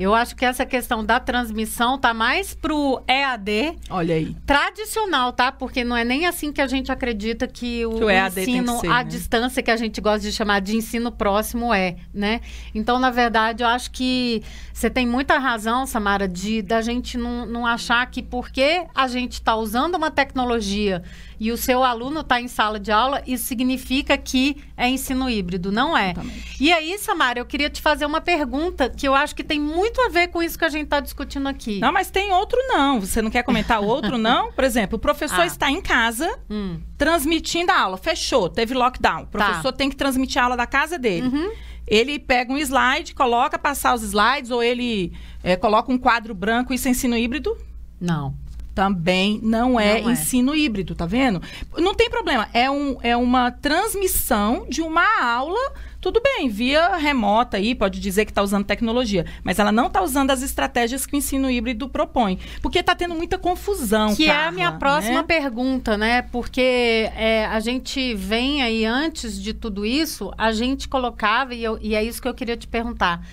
Eu 0.01 0.15
acho 0.15 0.35
que 0.35 0.47
essa 0.47 0.65
questão 0.65 1.05
da 1.05 1.21
transmissão 1.21 1.99
tá 1.99 2.15
mais 2.15 2.55
pro 2.55 3.03
EAD 3.07 3.77
Olha 3.91 4.15
aí. 4.15 4.35
tradicional, 4.47 5.31
tá? 5.31 5.53
Porque 5.53 5.85
não 5.85 5.95
é 5.95 6.03
nem 6.03 6.25
assim 6.25 6.51
que 6.51 6.63
a 6.63 6.67
gente 6.67 6.91
acredita 6.91 7.47
que 7.47 7.85
o, 7.85 7.91
Que 7.97 8.05
o 8.05 8.09
EAD 8.09 8.41
ensino 8.41 8.81
ser, 8.81 8.87
à 8.87 8.95
né? 8.95 9.05
distância, 9.05 9.63
que 9.63 9.71
a 9.71 9.77
gente 9.77 10.01
gosta 10.01 10.21
de 10.21 10.33
chamar 10.33 10.63
de 10.63 10.75
ensino 10.75 11.13
próximo, 11.13 11.75
é, 11.75 11.97
né? 12.15 12.41
Então, 12.75 12.99
na 12.99 13.11
verdade, 13.11 13.63
eu 13.63 13.69
acho 13.69 13.91
que 13.91 14.43
você 14.73 14.89
tem 14.89 15.07
muita 15.07 15.37
razão, 15.37 15.85
Samara, 15.85 16.27
de 16.27 16.63
da 16.63 16.81
gente 16.81 17.19
não, 17.19 17.45
não 17.45 17.67
achar 17.67 18.07
que 18.11 18.23
porque 18.23 18.87
a 18.95 19.07
gente 19.07 19.35
está 19.35 19.55
usando 19.55 19.97
uma 19.97 20.11
tecnologia 20.11 21.03
e 21.41 21.51
o 21.51 21.57
seu 21.57 21.83
aluno 21.83 22.21
está 22.21 22.39
em 22.39 22.47
sala 22.47 22.79
de 22.79 22.93
aula, 22.93 23.23
isso 23.27 23.45
significa 23.47 24.19
que 24.19 24.63
é 24.77 24.87
ensino 24.89 25.29
híbrido. 25.31 25.73
Não 25.73 25.97
é. 25.97 26.11
Exatamente. 26.11 26.57
E 26.63 26.71
aí, 26.71 26.99
Samara, 26.99 27.39
eu 27.39 27.47
queria 27.47 27.71
te 27.71 27.81
fazer 27.81 28.05
uma 28.05 28.21
pergunta 28.21 28.91
que 28.91 29.09
eu 29.09 29.15
acho 29.15 29.35
que 29.35 29.43
tem 29.43 29.59
muito 29.59 29.99
a 30.03 30.11
ver 30.11 30.29
com 30.29 30.43
isso 30.43 30.59
que 30.59 30.65
a 30.67 30.69
gente 30.69 30.85
está 30.85 31.01
discutindo 31.01 31.49
aqui. 31.49 31.81
Não, 31.81 31.91
mas 31.91 32.11
tem 32.11 32.31
outro 32.31 32.59
não. 32.69 33.01
Você 33.01 33.23
não 33.23 33.31
quer 33.31 33.43
comentar 33.43 33.81
outro 33.81 34.19
não? 34.19 34.53
Por 34.53 34.65
exemplo, 34.65 34.97
o 34.97 35.01
professor 35.01 35.41
Ah. 35.41 35.47
está 35.47 35.71
em 35.71 35.81
casa 35.81 36.29
Hum. 36.51 36.79
transmitindo 36.99 37.73
a 37.73 37.81
aula. 37.81 37.97
Fechou, 37.97 38.49
teve 38.51 38.75
lockdown. 38.75 39.23
O 39.23 39.27
Tá. 39.27 39.47
professor 39.47 39.73
tem 39.73 39.89
que 39.89 39.97
transmitir 39.97 40.39
a 40.41 40.45
aula 40.45 40.57
da 40.59 40.67
casa 40.67 40.99
dele. 40.99 41.27
Uhum. 41.29 41.51
Ele 41.87 42.19
pega 42.19 42.53
um 42.53 42.59
slide, 42.59 43.15
coloca 43.15 43.59
passar 43.59 43.95
os 43.95 44.03
slides, 44.03 44.51
ou 44.51 44.63
ele 44.63 45.13
é, 45.43 45.57
coloca 45.57 45.91
um 45.91 45.97
quadro 45.99 46.35
branco, 46.35 46.73
isso 46.75 46.87
é 46.87 46.91
ensino 46.91 47.17
híbrido? 47.17 47.57
Não. 48.01 48.35
Também 48.75 49.41
não 49.43 49.79
é 49.79 50.01
Não 50.01 50.11
é. 50.11 50.13
ensino 50.13 50.55
híbrido, 50.55 50.95
tá 50.95 51.05
vendo? 51.07 51.43
Não 51.77 51.95
tem 51.95 52.09
problema, 52.09 52.49
é, 52.55 52.71
um, 52.71 52.97
é 53.03 53.17
uma 53.17 53.51
transmissão 53.51 54.65
de 54.69 54.81
uma 54.81 55.05
aula, 55.23 55.73
tudo 56.01 56.21
bem, 56.23 56.49
via 56.49 56.97
remota 56.97 57.57
aí, 57.57 57.75
pode 57.75 58.01
dizer 58.01 58.25
que 58.25 58.31
está 58.31 58.43
usando 58.43 58.65
tecnologia, 58.65 59.27
mas 59.43 59.59
ela 59.59 59.73
não 59.73 59.89
está 59.89 60.01
usando 60.03 60.31
as 60.31 60.41
estratégias 60.41 61.05
que 61.05 61.15
o 61.15 61.19
ensino 61.19 61.51
híbrido 61.51 61.89
propõe, 61.89 62.39
porque 62.63 62.79
está 62.79 62.95
tendo 62.95 63.15
muita 63.15 63.37
confusão, 63.37 64.15
Que 64.15 64.27
é 64.27 64.31
a 64.31 64.35
Carla, 64.35 64.53
minha 64.53 64.73
próxima 64.73 65.17
né? 65.21 65.23
pergunta, 65.25 65.97
né? 65.99 66.23
Porque 66.23 67.11
é, 67.17 67.47
a 67.47 67.59
gente 67.61 68.15
vem 68.15 68.63
aí, 68.63 68.85
antes 68.85 69.41
de 69.43 69.53
tudo 69.53 69.85
isso, 69.85 70.33
a 70.39 70.53
gente 70.53 70.89
colocava, 70.89 71.55
e, 71.55 71.63
eu- 71.63 71.79
e 71.83 71.95
é 71.95 72.03
isso 72.03 72.23
que 72.23 72.29
eu 72.29 72.35
queria 72.35 72.57
te 72.57 72.67
perguntar. 72.69 73.27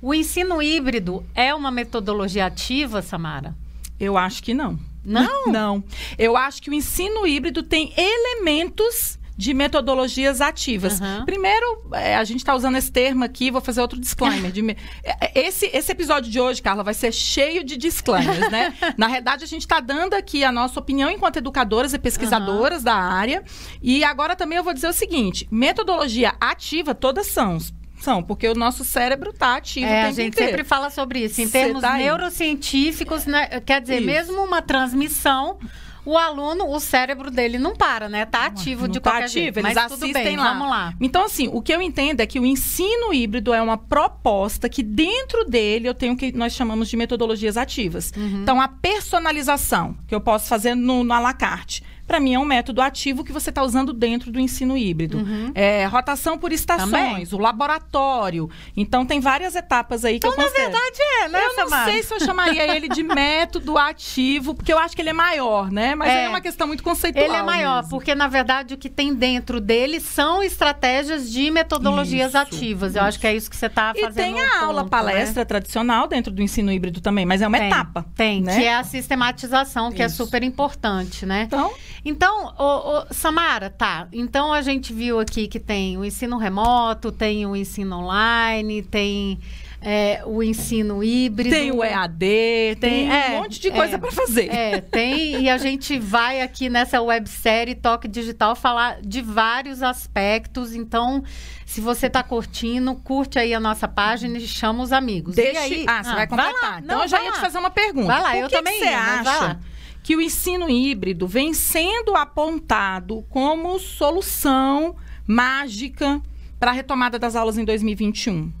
O 0.00 0.12
ensino 0.12 0.60
híbrido 0.62 1.24
é 1.34 1.54
uma 1.54 1.70
metodologia 1.70 2.44
ativa, 2.46 3.00
Samara? 3.02 3.54
Eu 4.02 4.18
acho 4.18 4.42
que 4.42 4.52
não. 4.52 4.78
Não? 5.04 5.46
Não. 5.50 5.84
Eu 6.18 6.36
acho 6.36 6.62
que 6.62 6.70
o 6.70 6.74
ensino 6.74 7.26
híbrido 7.26 7.62
tem 7.62 7.92
elementos 7.96 9.18
de 9.36 9.52
metodologias 9.54 10.40
ativas. 10.40 11.00
Uhum. 11.00 11.24
Primeiro, 11.24 11.88
é, 11.94 12.14
a 12.16 12.22
gente 12.22 12.38
está 12.38 12.54
usando 12.54 12.76
esse 12.76 12.92
termo 12.92 13.24
aqui, 13.24 13.50
vou 13.50 13.60
fazer 13.60 13.80
outro 13.80 13.98
disclaimer. 13.98 14.52
me- 14.62 14.76
é, 15.02 15.40
é, 15.40 15.46
esse, 15.48 15.66
esse 15.72 15.90
episódio 15.90 16.30
de 16.30 16.38
hoje, 16.38 16.62
Carla, 16.62 16.84
vai 16.84 16.94
ser 16.94 17.10
cheio 17.12 17.64
de 17.64 17.76
disclaimers, 17.76 18.50
né? 18.50 18.72
Na 18.96 19.08
verdade, 19.08 19.42
a 19.42 19.46
gente 19.46 19.62
está 19.62 19.80
dando 19.80 20.14
aqui 20.14 20.44
a 20.44 20.52
nossa 20.52 20.78
opinião 20.78 21.10
enquanto 21.10 21.38
educadoras 21.38 21.92
e 21.94 21.98
pesquisadoras 21.98 22.82
da 22.84 22.94
área. 22.94 23.42
E 23.82 24.04
agora 24.04 24.36
também 24.36 24.58
eu 24.58 24.64
vou 24.64 24.74
dizer 24.74 24.88
o 24.88 24.92
seguinte: 24.92 25.48
metodologia 25.50 26.34
ativa, 26.40 26.94
todas 26.94 27.26
são. 27.26 27.58
São, 28.02 28.22
porque 28.22 28.48
o 28.48 28.54
nosso 28.54 28.84
cérebro 28.84 29.30
está 29.30 29.56
ativo. 29.56 29.86
É, 29.86 30.04
a 30.04 30.12
gente 30.12 30.36
sempre 30.36 30.64
fala 30.64 30.90
sobre 30.90 31.20
isso. 31.20 31.40
Em 31.40 31.46
Cê 31.46 31.62
termos 31.62 31.82
tá 31.82 31.94
neurocientíficos, 31.94 33.26
né, 33.26 33.60
quer 33.60 33.80
dizer, 33.80 33.98
Isso. 33.98 34.06
mesmo 34.06 34.42
uma 34.42 34.60
transmissão, 34.60 35.58
o 36.04 36.18
aluno, 36.18 36.68
o 36.68 36.80
cérebro 36.80 37.30
dele 37.30 37.58
não 37.58 37.76
para, 37.76 38.08
né? 38.08 38.26
Tá 38.26 38.46
ativo 38.46 38.88
de 38.88 38.94
Não 38.94 39.02
tá 39.02 39.10
qualquer 39.10 39.26
ativo, 39.26 39.40
jeito. 39.40 39.58
eles 39.60 39.74
Mas 39.74 39.84
tudo 39.84 40.02
assistem 40.02 40.24
bem, 40.24 40.36
lá. 40.36 40.52
vamos 40.52 40.68
lá. 40.68 40.94
Então, 41.00 41.24
assim, 41.24 41.48
o 41.52 41.62
que 41.62 41.72
eu 41.72 41.80
entendo 41.80 42.20
é 42.20 42.26
que 42.26 42.40
o 42.40 42.44
ensino 42.44 43.14
híbrido 43.14 43.54
é 43.54 43.62
uma 43.62 43.78
proposta 43.78 44.68
que 44.68 44.82
dentro 44.82 45.44
dele 45.44 45.88
eu 45.88 45.94
tenho 45.94 46.14
o 46.14 46.16
que 46.16 46.32
nós 46.32 46.52
chamamos 46.54 46.88
de 46.88 46.96
metodologias 46.96 47.56
ativas. 47.56 48.12
Uhum. 48.16 48.42
Então, 48.42 48.60
a 48.60 48.66
personalização 48.66 49.96
que 50.08 50.14
eu 50.14 50.20
posso 50.20 50.48
fazer 50.48 50.74
no, 50.74 51.04
no 51.04 51.12
à 51.12 51.20
la 51.20 51.32
carte. 51.32 51.84
Para 52.06 52.18
mim, 52.20 52.34
é 52.34 52.38
um 52.38 52.44
método 52.44 52.82
ativo 52.82 53.24
que 53.24 53.32
você 53.32 53.50
está 53.50 53.62
usando 53.62 53.92
dentro 53.92 54.30
do 54.30 54.38
ensino 54.40 54.76
híbrido. 54.76 55.18
Uhum. 55.18 55.52
É, 55.54 55.86
rotação 55.86 56.36
por 56.36 56.52
estações, 56.52 57.32
o 57.32 57.38
laboratório. 57.38 58.50
Então, 58.76 59.06
tem 59.06 59.20
várias 59.20 59.54
etapas 59.54 60.04
aí 60.04 60.18
que 60.18 60.26
eu 60.26 60.32
Então, 60.32 60.44
na 60.44 60.50
verdade, 60.50 60.98
é, 61.22 61.28
né, 61.28 61.38
Eu 61.44 61.56
não 61.56 61.68
Samara? 61.68 61.90
sei 61.92 62.02
se 62.02 62.12
eu 62.14 62.20
chamaria 62.20 62.76
ele 62.76 62.88
de 62.88 63.02
método 63.04 63.78
ativo, 63.78 64.54
porque 64.54 64.72
eu 64.72 64.78
acho 64.78 64.94
que 64.94 65.00
ele 65.02 65.10
é 65.10 65.14
maior, 65.14 65.70
né? 65.70 65.94
Mas 65.94 66.10
É. 66.10 66.24
é, 66.24 66.28
uma 66.28 66.40
questão 66.40 66.66
muito 66.66 66.82
conceitual. 66.82 67.24
Ele 67.24 67.34
é 67.36 67.42
maior, 67.42 67.76
mesmo. 67.76 67.90
porque 67.90 68.14
na 68.14 68.28
verdade 68.28 68.74
o 68.74 68.78
que 68.78 68.90
tem 68.90 69.14
dentro 69.14 69.60
dele 69.60 70.00
são 70.00 70.42
estratégias 70.42 71.30
de 71.30 71.50
metodologias 71.50 72.28
Isso, 72.30 72.38
ativas. 72.38 72.96
Eu 72.96 73.02
acho 73.02 73.18
que 73.18 73.26
é 73.26 73.34
isso 73.34 73.48
que 73.48 73.56
você 73.56 73.66
está 73.66 73.92
E 73.96 74.00
fazendo. 74.00 74.14
tem 74.24 74.32
no 74.34 74.38
a 74.40 74.64
aula 74.64 74.82
ponto, 74.82 74.90
palestra 74.90 75.44
tradicional 75.46 76.06
dentro 76.08 76.32
do 76.32 76.42
ensino 76.42 76.70
híbrido 76.72 77.00
também, 77.00 77.24
mas 77.24 77.40
é 77.40 77.46
uma 77.48 77.58
né? 77.58 77.64
Tem, 77.64 77.72
etapa. 77.72 78.06
Tem, 78.14 78.42
né? 78.42 78.56
que 78.58 78.64
é 78.64 78.74
a 78.74 78.84
sistematização, 78.84 79.90
que 79.92 80.02
é 80.02 80.06
Isso. 80.06 80.16
super 80.16 80.42
importante, 80.42 81.24
né? 81.24 81.44
Então, 81.46 81.72
Então, 82.04 82.52
ô, 82.58 82.98
ô, 82.98 83.06
Samara, 83.10 83.70
tá. 83.70 84.08
Então 84.12 84.52
a 84.52 84.62
gente 84.62 84.92
viu 84.92 85.20
aqui 85.20 85.46
que 85.46 85.60
tem 85.60 85.96
o 85.96 86.04
ensino 86.04 86.36
remoto, 86.36 87.12
tem 87.12 87.46
o 87.46 87.54
ensino 87.54 87.98
online, 87.98 88.82
tem 88.82 89.38
é, 89.80 90.22
o 90.24 90.42
ensino 90.42 91.02
híbrido. 91.02 91.50
tem 91.50 91.72
o 91.72 91.82
EAD, 91.82 92.76
tem, 92.80 93.12
é, 93.12 93.30
um 93.30 93.42
monte 93.42 93.60
de 93.60 93.70
coisa 93.70 93.96
é, 93.96 93.98
para 93.98 94.12
fazer. 94.12 94.48
É, 94.48 94.80
tem, 94.80 95.42
e 95.42 95.50
a 95.50 95.58
gente 95.58 95.98
vai 95.98 96.40
aqui 96.40 96.68
nessa 96.68 97.00
websérie 97.02 97.74
Toque 97.74 98.06
Digital 98.06 98.54
falar 98.54 99.00
de 99.02 99.20
vários 99.20 99.82
aspectos. 99.82 100.74
Então, 100.74 101.24
se 101.66 101.80
você 101.80 102.08
tá 102.08 102.22
curtindo, 102.22 102.94
curte 102.94 103.38
aí 103.38 103.52
a 103.52 103.60
nossa 103.60 103.88
página 103.88 104.38
e 104.38 104.46
chama 104.46 104.84
os 104.84 104.92
amigos. 104.92 105.34
Deixa... 105.34 105.52
E 105.52 105.56
aí, 105.56 105.84
ah, 105.88 106.02
você 106.02 106.14
vai 106.14 106.26
completar. 106.28 106.62
lá. 106.62 106.80
então 106.80 106.96
Não, 106.96 107.04
eu 107.04 107.08
já 107.08 107.16
vai 107.16 107.26
ia 107.26 107.32
te 107.32 107.36
lá. 107.36 107.40
fazer 107.40 107.58
uma 107.58 107.70
pergunta. 107.70 108.06
Vai 108.06 108.22
lá, 108.22 108.30
Por 108.30 108.38
eu 108.38 108.48
que 108.48 108.56
também 108.56 108.74
que 108.74 108.78
você 108.80 108.90
ia, 108.90 109.00
vai 109.00 109.18
acha. 109.18 109.60
Que 110.02 110.16
o 110.16 110.20
ensino 110.20 110.68
híbrido 110.68 111.26
vem 111.26 111.54
sendo 111.54 112.14
apontado 112.16 113.24
como 113.30 113.78
solução 113.78 114.96
mágica 115.26 116.20
para 116.58 116.70
a 116.70 116.74
retomada 116.74 117.18
das 117.18 117.36
aulas 117.36 117.56
em 117.56 117.64
2021? 117.64 118.52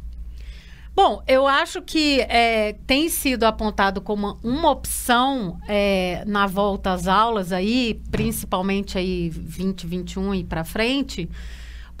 Bom, 0.94 1.22
eu 1.26 1.46
acho 1.46 1.80
que 1.80 2.20
é, 2.28 2.74
tem 2.86 3.08
sido 3.08 3.44
apontado 3.44 4.02
como 4.02 4.38
uma 4.42 4.70
opção 4.70 5.58
é, 5.66 6.22
na 6.26 6.46
volta 6.46 6.92
às 6.92 7.08
aulas 7.08 7.50
aí, 7.50 7.98
principalmente 8.10 8.98
aí 8.98 9.30
2021 9.30 10.34
e 10.34 10.44
para 10.44 10.64
frente, 10.64 11.30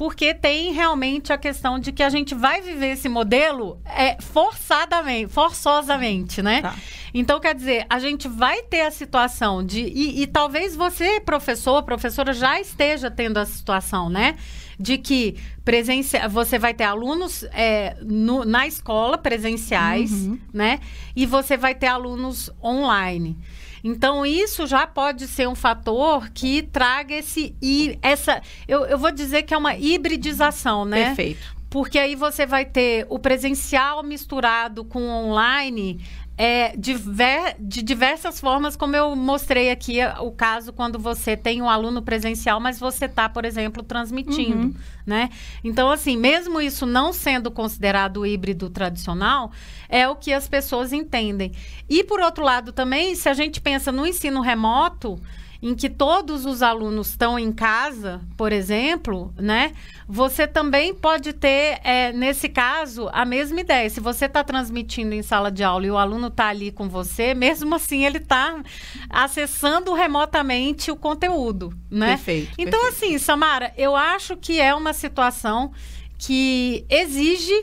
porque 0.02 0.34
tem 0.34 0.72
realmente 0.72 1.32
a 1.32 1.38
questão 1.38 1.78
de 1.78 1.92
que 1.92 2.02
a 2.02 2.10
gente 2.10 2.34
vai 2.34 2.60
viver 2.60 2.88
esse 2.94 3.08
modelo 3.08 3.80
é, 3.86 4.20
forçadamente, 4.20 5.32
forçosamente, 5.32 6.42
né? 6.42 6.60
Tá. 6.60 6.74
Então, 7.14 7.38
quer 7.38 7.54
dizer, 7.54 7.86
a 7.88 8.00
gente 8.00 8.26
vai 8.26 8.62
ter 8.62 8.80
a 8.80 8.90
situação 8.90 9.64
de. 9.64 9.78
E, 9.80 10.20
e 10.22 10.26
talvez 10.26 10.74
você, 10.74 11.20
professor, 11.20 11.84
professora, 11.84 12.32
já 12.32 12.60
esteja 12.60 13.12
tendo 13.12 13.36
a 13.38 13.44
situação, 13.46 14.10
né? 14.10 14.34
De 14.76 14.98
que 14.98 15.36
presencia, 15.64 16.28
você 16.28 16.58
vai 16.58 16.74
ter 16.74 16.82
alunos 16.82 17.44
é, 17.52 17.96
no- 18.02 18.44
na 18.44 18.66
escola 18.66 19.16
presenciais, 19.16 20.10
Uhum. 20.10 20.36
né? 20.52 20.80
E 21.14 21.26
você 21.26 21.56
vai 21.56 21.76
ter 21.76 21.86
alunos 21.86 22.50
online. 22.60 23.38
Então, 23.84 24.24
isso 24.24 24.66
já 24.66 24.86
pode 24.86 25.26
ser 25.26 25.48
um 25.48 25.54
fator 25.54 26.28
que 26.30 26.62
traga 26.62 27.14
esse. 27.14 27.56
E 27.60 27.98
essa. 28.00 28.40
Eu, 28.68 28.84
eu 28.84 28.98
vou 28.98 29.10
dizer 29.10 29.42
que 29.42 29.52
é 29.52 29.58
uma 29.58 29.76
hibridização, 29.76 30.84
né? 30.84 31.06
Perfeito. 31.06 31.62
Porque 31.68 31.98
aí 31.98 32.14
você 32.14 32.44
vai 32.44 32.66
ter 32.66 33.06
o 33.08 33.18
presencial 33.18 34.02
misturado 34.02 34.84
com 34.84 35.00
o 35.00 35.30
online 35.30 36.04
é, 36.36 36.74
diver- 36.76 37.56
de 37.58 37.82
diversas 37.82 38.40
formas, 38.40 38.74
como 38.74 38.96
eu 38.96 39.14
mostrei 39.14 39.70
aqui 39.70 40.00
é, 40.00 40.14
o 40.20 40.30
caso 40.30 40.72
quando 40.72 40.98
você 40.98 41.36
tem 41.36 41.60
um 41.60 41.68
aluno 41.68 42.02
presencial, 42.02 42.58
mas 42.58 42.80
você 42.80 43.04
está, 43.04 43.28
por 43.28 43.44
exemplo, 43.44 43.82
transmitindo. 43.82 44.68
Uhum. 44.68 44.74
Né? 45.04 45.30
Então, 45.62 45.90
assim, 45.90 46.16
mesmo 46.16 46.60
isso 46.60 46.86
não 46.86 47.12
sendo 47.12 47.50
considerado 47.50 48.24
híbrido 48.24 48.70
tradicional, 48.70 49.50
é 49.88 50.08
o 50.08 50.16
que 50.16 50.32
as 50.32 50.48
pessoas 50.48 50.92
entendem. 50.92 51.52
E, 51.88 52.04
por 52.04 52.20
outro 52.20 52.44
lado, 52.44 52.72
também, 52.72 53.14
se 53.14 53.28
a 53.28 53.34
gente 53.34 53.60
pensa 53.60 53.90
no 53.92 54.06
ensino 54.06 54.40
remoto, 54.40 55.20
em 55.62 55.76
que 55.76 55.88
todos 55.88 56.44
os 56.44 56.60
alunos 56.60 57.10
estão 57.10 57.38
em 57.38 57.52
casa, 57.52 58.20
por 58.36 58.50
exemplo, 58.52 59.32
né? 59.38 59.72
Você 60.08 60.44
também 60.44 60.92
pode 60.92 61.32
ter, 61.32 61.78
é, 61.84 62.12
nesse 62.12 62.48
caso, 62.48 63.08
a 63.12 63.24
mesma 63.24 63.60
ideia. 63.60 63.88
Se 63.88 64.00
você 64.00 64.24
está 64.24 64.42
transmitindo 64.42 65.14
em 65.14 65.22
sala 65.22 65.52
de 65.52 65.62
aula 65.62 65.86
e 65.86 65.90
o 65.90 65.96
aluno 65.96 66.26
está 66.26 66.48
ali 66.48 66.72
com 66.72 66.88
você, 66.88 67.32
mesmo 67.32 67.76
assim 67.76 68.04
ele 68.04 68.18
está 68.18 68.60
acessando 69.08 69.94
remotamente 69.94 70.90
o 70.90 70.96
conteúdo, 70.96 71.72
né? 71.90 72.08
Perfeito, 72.16 72.52
Então, 72.58 72.80
perfeito. 72.80 73.04
assim, 73.04 73.18
Samara, 73.18 73.72
eu 73.76 73.94
acho 73.94 74.36
que 74.36 74.60
é 74.60 74.74
uma 74.74 74.92
situação 74.92 75.70
que 76.18 76.84
exige 76.88 77.54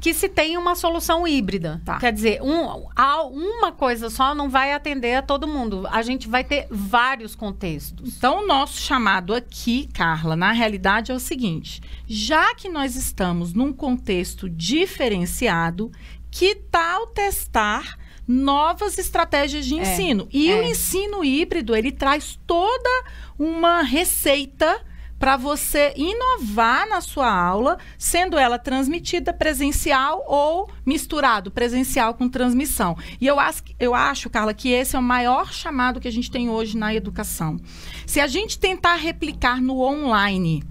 que 0.00 0.14
se 0.14 0.28
tenha 0.28 0.58
uma 0.58 0.74
solução 0.74 1.26
híbrida. 1.26 1.80
Tá. 1.84 1.98
Quer 1.98 2.12
dizer, 2.12 2.40
um, 2.42 2.86
uma 3.32 3.72
coisa 3.72 4.08
só 4.10 4.34
não 4.34 4.48
vai 4.48 4.72
atender 4.72 5.14
a 5.14 5.22
todo 5.22 5.48
mundo. 5.48 5.86
A 5.90 6.02
gente 6.02 6.28
vai 6.28 6.44
ter 6.44 6.66
vários 6.70 7.34
contextos. 7.34 8.16
Então, 8.16 8.44
o 8.44 8.46
nosso 8.46 8.80
chamado 8.80 9.34
aqui, 9.34 9.88
Carla, 9.92 10.36
na 10.36 10.52
realidade 10.52 11.10
é 11.10 11.14
o 11.14 11.20
seguinte: 11.20 11.80
já 12.06 12.54
que 12.54 12.68
nós 12.68 12.94
estamos 12.96 13.52
num 13.52 13.72
contexto 13.72 14.48
diferenciado, 14.48 15.90
que 16.30 16.54
tal 16.54 17.08
testar 17.08 17.98
novas 18.26 18.98
estratégias 18.98 19.64
de 19.64 19.78
É, 19.78 19.82
ensino? 19.82 20.28
E 20.30 20.50
é. 20.50 20.56
o 20.56 20.62
ensino 20.62 21.24
híbrido, 21.24 21.74
ele 21.74 21.90
traz 21.90 22.38
toda 22.46 23.04
uma 23.38 23.82
receita 23.82 24.80
para 25.18 25.36
você 25.36 25.92
inovar 25.96 26.88
na 26.88 27.00
sua 27.00 27.28
aula, 27.32 27.78
sendo 27.98 28.38
ela 28.38 28.58
transmitida 28.58 29.32
presencial 29.32 30.24
ou 30.28 30.70
misturado 30.86 31.50
presencial 31.50 32.14
com 32.14 32.28
transmissão. 32.28 32.96
E 33.20 33.26
eu 33.26 33.40
acho, 33.40 33.62
eu 33.80 33.94
acho, 33.94 34.30
Carla, 34.30 34.54
que 34.54 34.68
esse 34.70 34.94
é 34.94 34.98
o 34.98 35.02
maior 35.02 35.52
chamado 35.52 36.00
que 36.00 36.06
a 36.08 36.12
gente 36.12 36.30
tem 36.30 36.48
hoje 36.48 36.76
na 36.76 36.94
educação. 36.94 37.58
Se 38.06 38.20
a 38.20 38.26
gente 38.26 38.58
tentar 38.58 38.94
replicar 38.94 39.60
no 39.60 39.80
online 39.80 40.62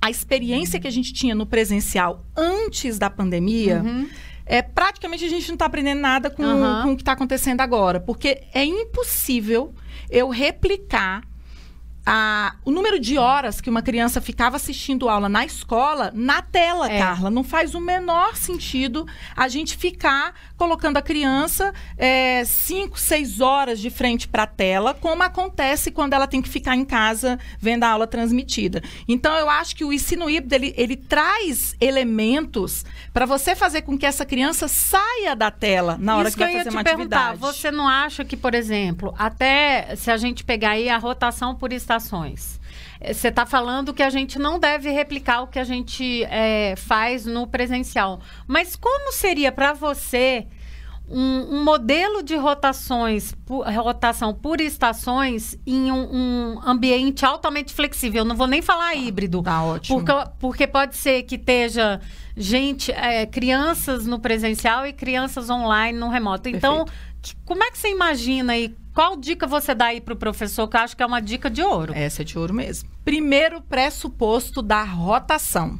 a 0.00 0.10
experiência 0.10 0.80
que 0.80 0.88
a 0.88 0.92
gente 0.92 1.12
tinha 1.12 1.34
no 1.34 1.46
presencial 1.46 2.24
antes 2.36 2.98
da 2.98 3.08
pandemia, 3.08 3.82
Uhum. 3.84 4.08
é 4.44 4.60
praticamente 4.60 5.24
a 5.24 5.28
gente 5.28 5.46
não 5.46 5.54
está 5.54 5.66
aprendendo 5.66 6.00
nada 6.00 6.28
com, 6.28 6.42
Aham. 6.42 6.82
com 6.82 6.92
o 6.92 6.96
que 6.96 7.02
está 7.02 7.12
acontecendo 7.12 7.60
agora, 7.60 8.00
porque 8.00 8.42
é 8.52 8.64
impossível 8.64 9.72
eu 10.10 10.28
replicar 10.28 11.22
a- 12.04 12.54
o 12.64 12.70
número 12.70 12.98
de 12.98 13.16
horas 13.16 13.60
que 13.60 13.70
uma 13.70 13.80
criança 13.82 14.20
ficava 14.20 14.56
assistindo 14.56 15.08
aula 15.08 15.28
na 15.28 15.44
escola 15.44 16.10
na 16.14 16.42
tela, 16.42 16.90
É. 16.90 16.98
Carla. 16.98 17.30
Não 17.30 17.44
faz 17.44 17.74
o 17.74 17.80
menor 17.80 18.36
sentido 18.36 19.06
a 19.36 19.46
gente 19.48 19.76
ficar 19.76 20.34
colocando 20.56 20.96
a 20.96 21.02
criança 21.02 21.72
é, 21.96 22.44
cinco, 22.44 22.98
seis 22.98 23.40
horas 23.40 23.78
de 23.78 23.88
frente 23.90 24.26
para 24.26 24.42
a 24.44 24.46
tela, 24.46 24.94
como 24.94 25.22
acontece 25.22 25.90
quando 25.90 26.12
ela 26.14 26.26
tem 26.26 26.42
que 26.42 26.48
ficar 26.48 26.74
em 26.76 26.84
casa 26.84 27.38
vendo 27.58 27.84
a 27.84 27.88
aula 27.90 28.06
transmitida. 28.06 28.82
Então, 29.08 29.34
eu 29.36 29.48
acho 29.48 29.76
que 29.76 29.84
o 29.84 29.92
ensino 29.92 30.28
híbrido 30.28 30.54
ele, 30.54 30.74
ele 30.76 30.96
traz 30.96 31.74
elementos 31.80 32.84
para 33.12 33.26
você 33.26 33.54
fazer 33.54 33.82
com 33.82 33.96
que 33.96 34.04
essa 34.06 34.24
criança 34.26 34.66
saia 34.68 35.34
da 35.36 35.50
tela 35.50 35.96
na 36.00 36.16
hora 36.16 36.28
Isso 36.28 36.36
que, 36.36 36.42
que 36.42 36.46
vai 36.46 36.54
eu 36.54 36.58
ia 36.58 36.64
fazer 36.64 36.70
te 36.70 36.76
uma 36.76 36.84
perguntar. 36.84 37.28
atividade. 37.30 37.40
Você 37.54 37.70
não 37.70 37.88
acha 37.88 38.24
que, 38.24 38.36
por 38.36 38.54
exemplo, 38.54 39.14
até 39.18 39.94
se 39.96 40.10
a 40.10 40.16
gente 40.16 40.42
pegar 40.44 40.70
aí 40.70 40.88
a 40.88 40.98
rotação 40.98 41.54
por 41.54 41.72
você 43.00 43.28
está 43.28 43.44
falando 43.44 43.92
que 43.92 44.02
a 44.02 44.10
gente 44.10 44.38
não 44.38 44.58
deve 44.58 44.90
replicar 44.90 45.42
o 45.42 45.48
que 45.48 45.58
a 45.58 45.64
gente 45.64 46.24
eh, 46.24 46.74
faz 46.76 47.26
no 47.26 47.46
presencial. 47.46 48.20
Mas 48.46 48.76
como 48.76 49.12
seria 49.12 49.50
para 49.50 49.72
você 49.72 50.46
um, 51.12 51.56
um, 51.56 51.64
modelo 51.64 52.22
de 52.22 52.34
rotações, 52.36 53.34
por, 53.44 53.66
rotação 53.66 54.32
por 54.32 54.60
estações 54.60 55.58
em 55.66 55.92
um, 55.92 56.08
um, 56.12 56.60
ambiente 56.64 57.24
altamente 57.24 57.74
flexível. 57.74 58.24
Não 58.24 58.34
vou 58.34 58.46
nem 58.46 58.62
falar 58.62 58.94
híbrido. 58.94 59.42
Tá 59.42 59.62
ótimo. 59.62 60.02
Porque, 60.02 60.30
porque 60.38 60.66
pode 60.66 60.96
ser 60.96 61.22
que 61.24 61.34
esteja 61.34 62.00
gente, 62.36 62.90
é, 62.90 63.26
crianças 63.26 64.06
no 64.06 64.18
presencial 64.18 64.86
e 64.86 64.92
crianças 64.92 65.50
online 65.50 65.98
no 65.98 66.08
remoto. 66.08 66.48
Então, 66.48 66.86
que, 67.20 67.36
como 67.44 67.62
é 67.62 67.70
que 67.70 67.78
você 67.78 67.90
imagina 67.90 68.54
aí? 68.54 68.74
Qual 68.94 69.16
dica 69.16 69.46
você 69.46 69.74
dá 69.74 69.86
aí 69.86 70.00
para 70.00 70.14
o 70.14 70.16
professor, 70.16 70.66
que 70.68 70.76
eu 70.76 70.80
acho 70.80 70.96
que 70.96 71.02
é 71.02 71.06
uma 71.06 71.20
dica 71.20 71.48
de 71.50 71.62
ouro? 71.62 71.92
Essa 71.94 72.22
é 72.22 72.24
de 72.24 72.38
ouro 72.38 72.52
mesmo. 72.52 72.90
Primeiro 73.04 73.60
pressuposto 73.62 74.60
da 74.60 74.82
rotação 74.82 75.78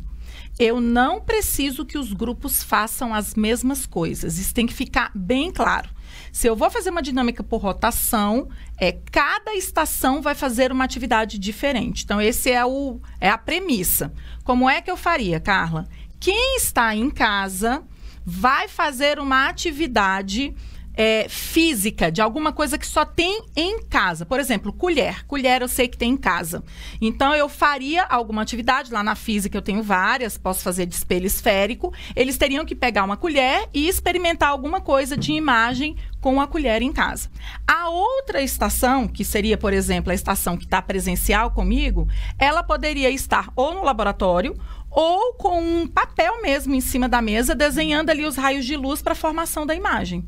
eu 0.58 0.80
não 0.80 1.20
preciso 1.20 1.84
que 1.84 1.98
os 1.98 2.12
grupos 2.12 2.62
façam 2.62 3.14
as 3.14 3.34
mesmas 3.34 3.86
coisas. 3.86 4.38
Isso 4.38 4.54
tem 4.54 4.66
que 4.66 4.74
ficar 4.74 5.10
bem 5.14 5.50
claro. 5.50 5.88
Se 6.30 6.46
eu 6.46 6.56
vou 6.56 6.70
fazer 6.70 6.90
uma 6.90 7.02
dinâmica 7.02 7.42
por 7.42 7.60
rotação, 7.60 8.48
é 8.78 8.92
cada 8.92 9.54
estação 9.54 10.22
vai 10.22 10.34
fazer 10.34 10.72
uma 10.72 10.84
atividade 10.84 11.38
diferente. 11.38 12.04
Então 12.04 12.20
esse 12.20 12.50
é 12.50 12.64
o 12.64 13.00
é 13.20 13.28
a 13.28 13.38
premissa. 13.38 14.12
Como 14.44 14.68
é 14.68 14.80
que 14.80 14.90
eu 14.90 14.96
faria, 14.96 15.40
Carla? 15.40 15.86
Quem 16.20 16.56
está 16.56 16.94
em 16.94 17.10
casa 17.10 17.82
vai 18.24 18.68
fazer 18.68 19.18
uma 19.18 19.48
atividade 19.48 20.54
é, 20.94 21.26
física, 21.28 22.10
de 22.10 22.20
alguma 22.20 22.52
coisa 22.52 22.76
que 22.78 22.86
só 22.86 23.04
tem 23.04 23.44
em 23.56 23.82
casa. 23.82 24.26
Por 24.26 24.38
exemplo, 24.38 24.72
colher. 24.72 25.26
Colher 25.26 25.62
eu 25.62 25.68
sei 25.68 25.88
que 25.88 25.96
tem 25.96 26.12
em 26.12 26.16
casa. 26.16 26.62
Então, 27.00 27.34
eu 27.34 27.48
faria 27.48 28.04
alguma 28.04 28.42
atividade. 28.42 28.92
Lá 28.92 29.02
na 29.02 29.14
física 29.14 29.56
eu 29.56 29.62
tenho 29.62 29.82
várias, 29.82 30.36
posso 30.36 30.62
fazer 30.62 30.86
de 30.86 30.94
espelho 30.94 31.26
esférico. 31.26 31.92
Eles 32.14 32.36
teriam 32.36 32.64
que 32.64 32.74
pegar 32.74 33.04
uma 33.04 33.16
colher 33.16 33.68
e 33.72 33.88
experimentar 33.88 34.50
alguma 34.50 34.80
coisa 34.80 35.16
de 35.16 35.32
imagem 35.32 35.96
com 36.20 36.40
a 36.40 36.46
colher 36.46 36.82
em 36.82 36.92
casa. 36.92 37.28
A 37.66 37.88
outra 37.88 38.42
estação, 38.42 39.08
que 39.08 39.24
seria, 39.24 39.58
por 39.58 39.72
exemplo, 39.72 40.12
a 40.12 40.14
estação 40.14 40.56
que 40.56 40.64
está 40.64 40.80
presencial 40.80 41.50
comigo, 41.50 42.06
ela 42.38 42.62
poderia 42.62 43.10
estar 43.10 43.50
ou 43.56 43.74
no 43.74 43.82
laboratório 43.82 44.56
ou 44.90 45.32
com 45.34 45.60
um 45.60 45.86
papel 45.86 46.42
mesmo 46.42 46.74
em 46.74 46.80
cima 46.80 47.08
da 47.08 47.22
mesa, 47.22 47.54
desenhando 47.54 48.10
ali 48.10 48.26
os 48.26 48.36
raios 48.36 48.66
de 48.66 48.76
luz 48.76 49.00
para 49.00 49.12
a 49.12 49.16
formação 49.16 49.66
da 49.66 49.74
imagem. 49.74 50.24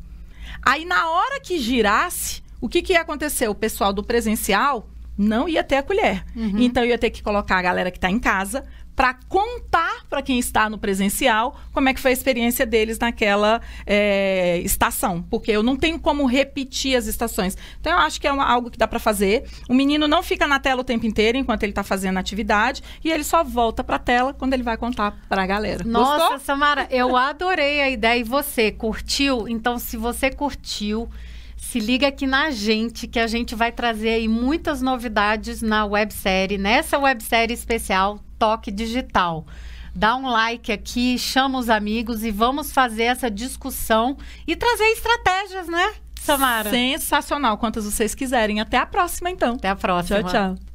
Aí, 0.65 0.83
na 0.83 1.09
hora 1.09 1.39
que 1.39 1.59
girasse, 1.59 2.41
o 2.59 2.67
que, 2.67 2.81
que 2.81 2.93
ia 2.93 3.01
acontecer? 3.01 3.47
O 3.47 3.55
pessoal 3.55 3.93
do 3.93 4.03
presencial 4.03 4.89
não 5.17 5.47
ia 5.47 5.63
ter 5.63 5.77
a 5.77 5.83
colher. 5.83 6.25
Uhum. 6.35 6.59
Então, 6.59 6.83
eu 6.83 6.89
ia 6.89 6.97
ter 6.97 7.11
que 7.11 7.21
colocar 7.21 7.57
a 7.57 7.61
galera 7.61 7.91
que 7.91 7.97
está 7.97 8.09
em 8.09 8.19
casa 8.19 8.65
para 8.95 9.13
contar 9.27 10.05
para 10.09 10.21
quem 10.21 10.39
está 10.39 10.69
no 10.69 10.77
presencial 10.77 11.59
como 11.73 11.89
é 11.89 11.93
que 11.93 11.99
foi 11.99 12.11
a 12.11 12.13
experiência 12.13 12.65
deles 12.65 12.97
naquela 12.97 13.61
é, 13.85 14.59
estação, 14.63 15.21
porque 15.21 15.51
eu 15.51 15.61
não 15.61 15.75
tenho 15.75 15.99
como 15.99 16.25
repetir 16.25 16.95
as 16.95 17.05
estações. 17.05 17.57
Então 17.79 17.91
eu 17.91 17.99
acho 17.99 18.19
que 18.21 18.27
é 18.27 18.31
uma, 18.31 18.45
algo 18.45 18.71
que 18.71 18.77
dá 18.77 18.87
para 18.87 18.99
fazer. 18.99 19.43
O 19.67 19.73
menino 19.73 20.07
não 20.07 20.23
fica 20.23 20.47
na 20.47 20.59
tela 20.59 20.81
o 20.81 20.83
tempo 20.83 21.05
inteiro 21.05 21.37
enquanto 21.37 21.63
ele 21.63 21.71
está 21.71 21.83
fazendo 21.83 22.17
a 22.17 22.19
atividade 22.19 22.81
e 23.03 23.11
ele 23.11 23.23
só 23.23 23.43
volta 23.43 23.83
para 23.83 23.97
a 23.97 23.99
tela 23.99 24.33
quando 24.33 24.53
ele 24.53 24.63
vai 24.63 24.77
contar 24.77 25.17
para 25.27 25.43
a 25.43 25.45
galera. 25.45 25.83
Nossa, 25.83 26.17
Gostou? 26.17 26.39
Samara, 26.39 26.87
eu 26.89 27.15
adorei 27.15 27.81
a 27.81 27.89
ideia 27.89 28.19
e 28.19 28.23
você 28.23 28.71
curtiu? 28.71 29.47
Então 29.47 29.77
se 29.77 29.97
você 29.97 30.31
curtiu 30.31 31.09
se 31.57 31.79
liga 31.79 32.07
aqui 32.07 32.27
na 32.27 32.51
gente, 32.51 33.07
que 33.07 33.19
a 33.19 33.27
gente 33.27 33.55
vai 33.55 33.71
trazer 33.71 34.09
aí 34.09 34.27
muitas 34.27 34.81
novidades 34.81 35.61
na 35.61 35.83
websérie, 35.85 36.57
nessa 36.57 36.97
websérie 36.99 37.53
especial 37.53 38.19
Toque 38.37 38.71
Digital. 38.71 39.45
Dá 39.93 40.15
um 40.15 40.29
like 40.29 40.71
aqui, 40.71 41.17
chama 41.17 41.57
os 41.57 41.69
amigos 41.69 42.23
e 42.23 42.31
vamos 42.31 42.71
fazer 42.73 43.03
essa 43.03 43.31
discussão 43.31 44.17
e 44.45 44.55
trazer 44.55 44.85
estratégias, 44.91 45.67
né, 45.67 45.93
Samara? 46.19 46.69
Sensacional, 46.69 47.57
quantas 47.57 47.85
vocês 47.85 48.13
quiserem. 48.13 48.59
Até 48.59 48.77
a 48.77 48.85
próxima, 48.85 49.29
então. 49.29 49.53
Até 49.53 49.69
a 49.69 49.75
próxima. 49.75 50.23
Tchau, 50.23 50.31
tchau. 50.55 50.74